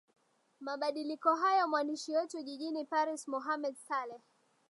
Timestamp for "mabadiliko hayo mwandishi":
0.59-2.15